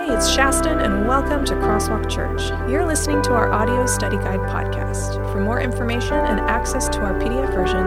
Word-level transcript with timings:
Hey, 0.00 0.14
it's 0.14 0.34
Shaston, 0.34 0.82
and 0.82 1.06
welcome 1.06 1.44
to 1.44 1.52
Crosswalk 1.56 2.08
Church. 2.08 2.48
You're 2.70 2.86
listening 2.86 3.20
to 3.20 3.34
our 3.34 3.52
audio 3.52 3.84
study 3.84 4.16
guide 4.16 4.40
podcast. 4.48 5.16
For 5.30 5.40
more 5.42 5.60
information 5.60 6.14
and 6.14 6.40
access 6.40 6.88
to 6.88 7.00
our 7.00 7.12
PDF 7.20 7.52
version, 7.52 7.86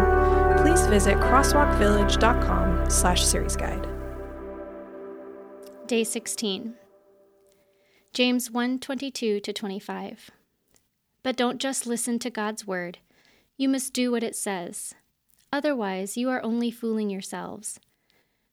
please 0.62 0.86
visit 0.86 1.18
crosswalkvillage.com 1.18 2.88
slash 2.88 3.26
series 3.26 3.56
guide. 3.56 3.88
Day 5.88 6.04
16. 6.04 6.76
James 8.14 8.52
1 8.52 8.78
22 8.78 9.40
to 9.40 9.52
25. 9.52 10.30
But 11.24 11.36
don't 11.36 11.58
just 11.58 11.88
listen 11.88 12.20
to 12.20 12.30
God's 12.30 12.68
word, 12.68 13.00
you 13.58 13.68
must 13.68 13.92
do 13.92 14.12
what 14.12 14.24
it 14.24 14.36
says. 14.36 14.94
Otherwise, 15.52 16.16
you 16.16 16.30
are 16.30 16.44
only 16.44 16.70
fooling 16.70 17.10
yourselves. 17.10 17.80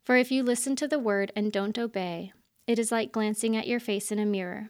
For 0.02 0.16
if 0.16 0.32
you 0.32 0.42
listen 0.42 0.76
to 0.76 0.88
the 0.88 0.98
word 0.98 1.30
and 1.36 1.52
don't 1.52 1.78
obey, 1.78 2.32
it 2.70 2.78
is 2.78 2.92
like 2.92 3.10
glancing 3.10 3.56
at 3.56 3.66
your 3.66 3.80
face 3.80 4.12
in 4.12 4.20
a 4.20 4.24
mirror. 4.24 4.68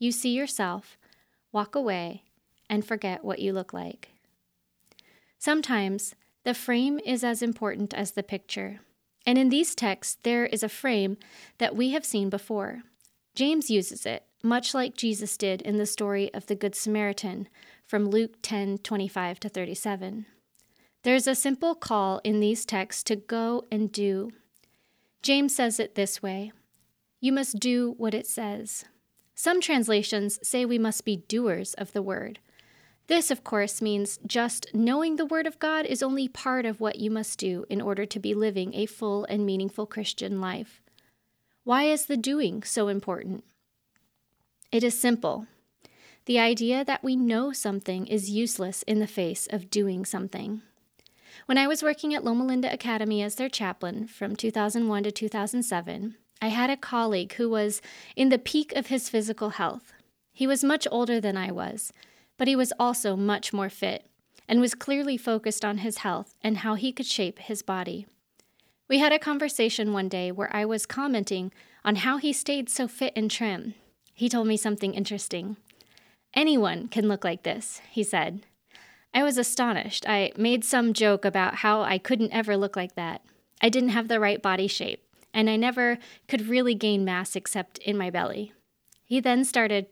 You 0.00 0.10
see 0.10 0.30
yourself, 0.30 0.98
walk 1.52 1.76
away, 1.76 2.24
and 2.68 2.84
forget 2.84 3.24
what 3.24 3.38
you 3.38 3.52
look 3.52 3.72
like. 3.72 4.08
Sometimes 5.38 6.16
the 6.42 6.54
frame 6.54 6.98
is 7.06 7.22
as 7.22 7.42
important 7.42 7.94
as 7.94 8.10
the 8.10 8.24
picture. 8.24 8.80
And 9.24 9.38
in 9.38 9.48
these 9.48 9.76
texts, 9.76 10.18
there 10.24 10.46
is 10.46 10.64
a 10.64 10.68
frame 10.68 11.18
that 11.58 11.76
we 11.76 11.90
have 11.90 12.04
seen 12.04 12.30
before. 12.30 12.82
James 13.36 13.70
uses 13.70 14.04
it, 14.04 14.24
much 14.42 14.74
like 14.74 14.96
Jesus 14.96 15.36
did 15.36 15.62
in 15.62 15.78
the 15.78 15.86
story 15.86 16.34
of 16.34 16.48
the 16.48 16.56
Good 16.56 16.74
Samaritan 16.74 17.46
from 17.86 18.06
Luke 18.06 18.42
10 18.42 18.78
25 18.78 19.38
to 19.38 19.48
37. 19.48 20.26
There's 21.04 21.28
a 21.28 21.36
simple 21.36 21.76
call 21.76 22.20
in 22.24 22.40
these 22.40 22.64
texts 22.64 23.04
to 23.04 23.14
go 23.14 23.66
and 23.70 23.92
do. 23.92 24.32
James 25.22 25.54
says 25.54 25.78
it 25.78 25.94
this 25.94 26.20
way 26.20 26.50
you 27.26 27.32
must 27.32 27.58
do 27.58 27.96
what 27.98 28.14
it 28.14 28.24
says. 28.24 28.84
Some 29.34 29.60
translations 29.60 30.38
say 30.44 30.64
we 30.64 30.78
must 30.78 31.04
be 31.04 31.24
doers 31.28 31.74
of 31.74 31.92
the 31.92 32.00
word. 32.00 32.38
This, 33.08 33.32
of 33.32 33.42
course, 33.42 33.82
means 33.82 34.20
just 34.24 34.72
knowing 34.72 35.16
the 35.16 35.26
Word 35.26 35.46
of 35.46 35.58
God 35.58 35.86
is 35.86 36.04
only 36.04 36.28
part 36.28 36.64
of 36.64 36.80
what 36.80 37.00
you 37.00 37.10
must 37.10 37.38
do 37.38 37.64
in 37.68 37.80
order 37.80 38.06
to 38.06 38.20
be 38.20 38.32
living 38.32 38.74
a 38.74 38.86
full 38.86 39.24
and 39.24 39.44
meaningful 39.44 39.86
Christian 39.86 40.40
life. 40.40 40.80
Why 41.64 41.84
is 41.84 42.06
the 42.06 42.16
doing 42.16 42.62
so 42.62 42.86
important? 42.86 43.42
It 44.70 44.84
is 44.84 44.98
simple. 44.98 45.46
The 46.26 46.38
idea 46.38 46.84
that 46.84 47.02
we 47.02 47.16
know 47.16 47.52
something 47.52 48.06
is 48.06 48.30
useless 48.30 48.82
in 48.84 49.00
the 49.00 49.06
face 49.08 49.48
of 49.50 49.70
doing 49.70 50.04
something. 50.04 50.62
When 51.46 51.58
I 51.58 51.66
was 51.66 51.82
working 51.82 52.14
at 52.14 52.24
Loma 52.24 52.44
Linda 52.44 52.72
Academy 52.72 53.20
as 53.20 53.34
their 53.34 53.48
chaplain 53.48 54.06
from 54.06 54.36
2001 54.36 55.02
to 55.02 55.10
2007, 55.10 56.16
I 56.40 56.48
had 56.48 56.68
a 56.68 56.76
colleague 56.76 57.34
who 57.34 57.48
was 57.48 57.80
in 58.14 58.28
the 58.28 58.38
peak 58.38 58.72
of 58.74 58.88
his 58.88 59.08
physical 59.08 59.50
health. 59.50 59.92
He 60.32 60.46
was 60.46 60.62
much 60.62 60.86
older 60.90 61.20
than 61.20 61.36
I 61.36 61.50
was, 61.50 61.92
but 62.36 62.46
he 62.46 62.54
was 62.54 62.72
also 62.78 63.16
much 63.16 63.52
more 63.52 63.70
fit 63.70 64.06
and 64.46 64.60
was 64.60 64.74
clearly 64.74 65.16
focused 65.16 65.64
on 65.64 65.78
his 65.78 65.98
health 65.98 66.34
and 66.42 66.58
how 66.58 66.74
he 66.74 66.92
could 66.92 67.06
shape 67.06 67.38
his 67.38 67.62
body. 67.62 68.06
We 68.88 68.98
had 68.98 69.12
a 69.12 69.18
conversation 69.18 69.92
one 69.92 70.08
day 70.08 70.30
where 70.30 70.54
I 70.54 70.64
was 70.64 70.86
commenting 70.86 71.52
on 71.84 71.96
how 71.96 72.18
he 72.18 72.32
stayed 72.32 72.68
so 72.68 72.86
fit 72.86 73.14
and 73.16 73.30
trim. 73.30 73.74
He 74.12 74.28
told 74.28 74.46
me 74.46 74.56
something 74.56 74.94
interesting. 74.94 75.56
Anyone 76.34 76.88
can 76.88 77.08
look 77.08 77.24
like 77.24 77.42
this, 77.42 77.80
he 77.90 78.02
said. 78.02 78.44
I 79.14 79.22
was 79.22 79.38
astonished. 79.38 80.06
I 80.06 80.32
made 80.36 80.64
some 80.64 80.92
joke 80.92 81.24
about 81.24 81.56
how 81.56 81.80
I 81.80 81.96
couldn't 81.96 82.32
ever 82.32 82.56
look 82.56 82.76
like 82.76 82.94
that. 82.94 83.22
I 83.62 83.70
didn't 83.70 83.88
have 83.90 84.08
the 84.08 84.20
right 84.20 84.42
body 84.42 84.66
shape 84.66 85.05
and 85.36 85.50
I 85.50 85.56
never 85.56 85.98
could 86.28 86.48
really 86.48 86.74
gain 86.74 87.04
mass 87.04 87.36
except 87.36 87.76
in 87.78 87.98
my 87.98 88.08
belly. 88.08 88.54
He 89.04 89.20
then 89.20 89.44
started 89.44 89.88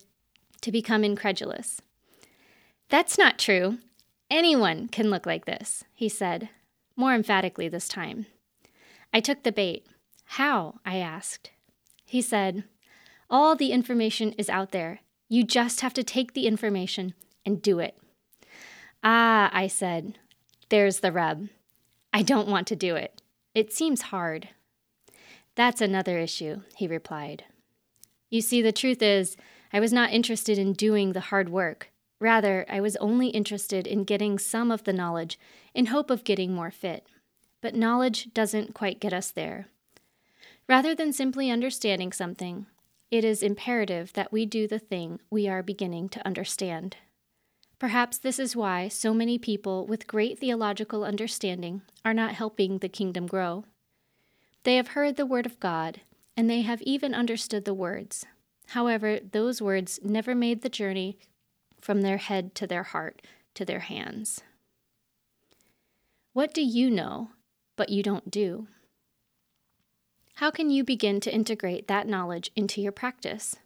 to 0.63 0.73
become 0.73 1.05
incredulous. 1.05 1.83
That's 2.89 3.19
not 3.19 3.39
true. 3.39 3.77
Anyone 4.31 4.89
can 4.89 5.11
look 5.11 5.27
like 5.27 5.45
this, 5.45 5.85
he 5.93 6.09
said, 6.09 6.49
more 6.97 7.13
emphatically 7.15 7.69
this 7.69 7.89
time. 7.89 8.25
I 9.13 9.21
took 9.21 9.43
the 9.43 9.53
bait. 9.53 9.87
How? 10.25 10.81
I 10.85 10.97
asked. 10.97 11.51
He 12.07 12.23
said, 12.23 12.65
All 13.29 13.55
the 13.55 13.71
information 13.71 14.33
is 14.33 14.49
out 14.49 14.73
there. 14.73 15.01
You 15.29 15.45
just 15.45 15.83
have 15.83 15.93
to 15.95 16.03
take 16.03 16.33
the 16.33 16.47
information 16.47 17.13
and 17.45 17.61
do 17.61 17.81
it. 17.81 17.99
Ah, 19.03 19.51
I 19.53 19.67
said, 19.67 20.19
there's 20.71 21.01
the 21.01 21.13
rub. 21.13 21.49
I 22.15 22.23
don't 22.23 22.49
want 22.49 22.67
to 22.69 22.77
do 22.77 22.97
it. 22.97 23.21
It 23.55 23.75
seems 23.75 24.03
hard. 24.03 24.49
That's 25.55 25.81
another 25.81 26.19
issue, 26.19 26.63
he 26.77 26.87
replied. 26.87 27.45
You 28.29 28.41
see, 28.41 28.61
the 28.63 28.73
truth 28.73 29.03
is, 29.03 29.37
I 29.73 29.81
was 29.81 29.93
not 29.93 30.13
interested 30.13 30.59
in 30.59 30.73
doing 30.73 31.13
the 31.13 31.21
hard 31.21 31.49
work. 31.49 31.91
Rather, 32.21 32.65
I 32.69 32.81
was 32.81 32.97
only 32.97 33.29
interested 33.29 33.87
in 33.87 34.05
getting 34.05 34.39
some 34.39 34.71
of 34.71 34.85
the 34.85 34.93
knowledge 34.93 35.39
in 35.75 35.87
hope 35.87 36.11
of 36.11 36.25
getting 36.25 36.55
more 36.55 36.71
fit. 36.71 37.07
But 37.61 37.75
knowledge 37.75 38.33
doesn't 38.35 38.75
quite 38.75 39.01
get 39.01 39.13
us 39.13 39.31
there. 39.31 39.69
Rather 40.69 40.95
than 40.95 41.13
simply 41.13 41.51
understanding 41.51 42.13
something, 42.13 42.67
it 43.11 43.25
is 43.25 43.43
imperative 43.43 44.13
that 44.15 44.33
we 44.33 44.47
do 44.47 44.67
the 44.67 44.79
thing 44.79 45.21
we 45.31 45.47
are 45.47 45.63
beginning 45.63 46.09
to 46.11 46.27
understand. 46.27 46.97
Perhaps 47.79 48.19
this 48.19 48.39
is 48.39 48.57
why 48.57 48.89
so 48.89 49.13
many 49.13 49.39
people 49.39 49.87
with 49.87 50.07
great 50.07 50.39
theological 50.39 51.05
understanding 51.05 51.83
are 52.05 52.15
not 52.15 52.33
helping 52.33 52.79
the 52.79 52.89
kingdom 52.89 53.27
grow. 53.27 53.65
They 54.65 54.77
have 54.77 54.89
heard 54.89 55.17
the 55.17 55.27
word 55.27 55.47
of 55.47 55.61
God, 55.61 56.01
and 56.37 56.51
they 56.51 56.63
have 56.63 56.83
even 56.83 57.15
understood 57.15 57.65
the 57.65 57.75
words. 57.75 58.27
However, 58.69 59.21
those 59.21 59.63
words 59.63 60.01
never 60.03 60.35
made 60.35 60.63
the 60.63 60.69
journey 60.69 61.19
from 61.81 62.01
their 62.01 62.17
head 62.17 62.55
to 62.57 62.67
their 62.67 62.83
heart 62.83 63.23
to 63.55 63.65
their 63.65 63.81
hands. 63.81 64.41
What 66.33 66.53
do 66.55 66.63
you 66.63 66.91
know, 66.91 67.31
but 67.77 67.91
you 67.91 68.03
don't 68.03 68.31
do? 68.31 68.67
How 70.37 70.51
can 70.51 70.71
you 70.71 70.83
begin 70.83 71.21
to 71.21 71.33
integrate 71.33 71.87
that 71.87 72.09
knowledge 72.09 72.51
into 72.57 72.81
your 72.81 72.91
practice? 72.91 73.57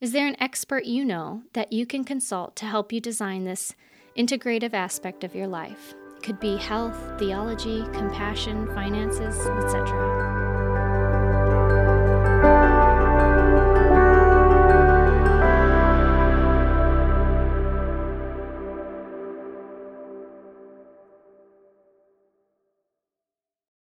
Is 0.00 0.10
there 0.10 0.26
an 0.26 0.40
expert 0.40 0.84
you 0.86 1.04
know 1.04 1.42
that 1.52 1.72
you 1.72 1.86
can 1.86 2.02
consult 2.02 2.56
to 2.56 2.66
help 2.66 2.92
you 2.92 3.00
design 3.00 3.44
this 3.44 3.74
integrative 4.16 4.74
aspect 4.74 5.22
of 5.22 5.34
your 5.36 5.46
life? 5.46 5.94
Could 6.22 6.38
be 6.38 6.56
health, 6.56 6.96
theology, 7.18 7.82
compassion, 7.92 8.72
finances, 8.74 9.36
etc. 9.38 10.21